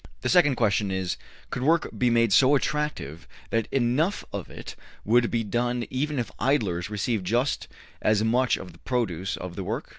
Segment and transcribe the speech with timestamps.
[0.21, 1.15] The second question is:
[1.51, 6.31] Could work be made so attractive that enough of it would be done even if
[6.39, 7.67] idlers received just
[8.01, 9.89] as much of the produce of work?